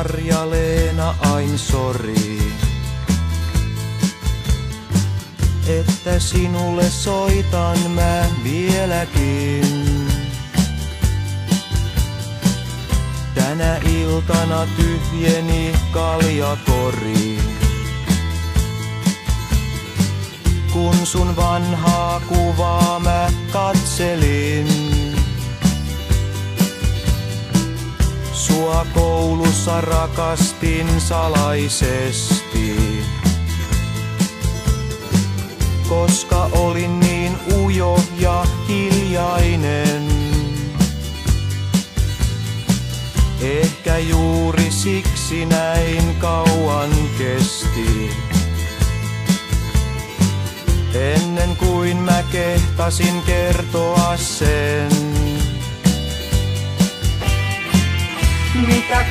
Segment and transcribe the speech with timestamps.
[0.00, 2.38] Marja-Leena, ain sori.
[5.66, 10.06] Että sinulle soitan mä vieläkin.
[13.34, 17.38] Tänä iltana tyhjeni kaljakori.
[20.72, 25.09] Kun sun vanhaa kuvaa mä katselin.
[28.40, 32.76] Sua koulussa rakastin salaisesti.
[35.88, 40.08] Koska olin niin ujo ja hiljainen.
[43.40, 48.10] Ehkä juuri siksi näin kauan kesti.
[50.94, 54.99] Ennen kuin mä kehtasin kertoa sen.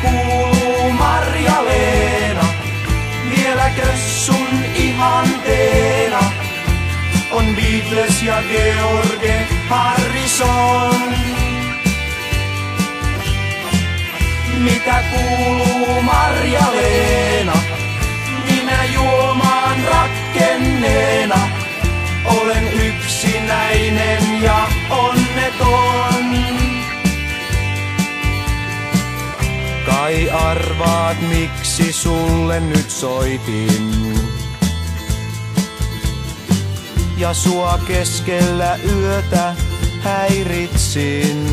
[0.02, 2.45] kuuluu Marja-Leena?
[3.30, 6.19] Vieläkö sun ihanteena
[7.31, 11.14] on Beatles ja George Harrison?
[14.58, 15.58] Mitä kuuluu
[30.80, 34.16] arvaat miksi sulle nyt soitin.
[37.17, 39.55] Ja sua keskellä yötä
[40.02, 41.47] häiritsin.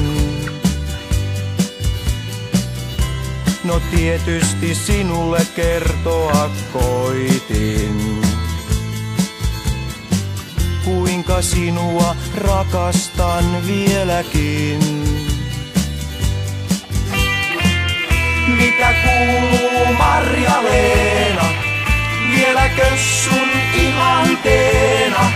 [3.64, 8.22] No tietysti sinulle kertoa koitin.
[10.84, 15.15] Kuinka sinua rakastan vieläkin.
[22.76, 25.32] Vieläkö sun ihanteena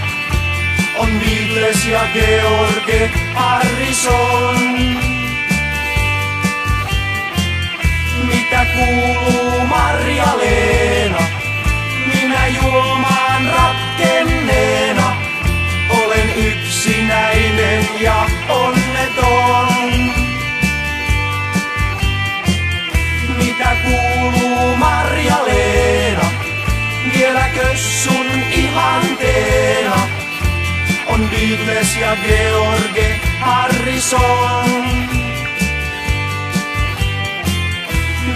[0.96, 5.19] on Beatles ja George Harrison?
[27.12, 29.96] Vieläkö sun ihanteena
[31.06, 34.70] on Beatles ja George Harrison?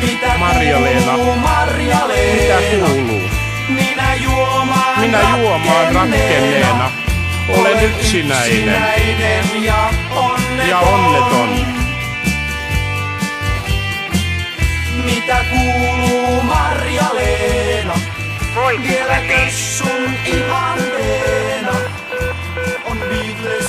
[0.02, 1.12] Mitä Marja-Leena.
[1.12, 2.60] kuuluu Marja-Leena?
[2.60, 3.30] Mitä kuuluu?
[3.68, 6.91] Minä juomaan, Minä juomaan rakkenneena.
[7.48, 8.58] Olen yksinäinen.
[8.58, 9.64] yksinäinen.
[9.64, 9.73] Ja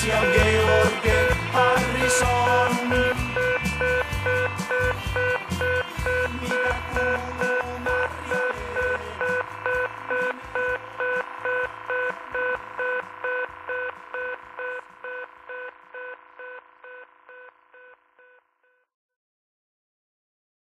[0.05, 0.74] she, I'm gay.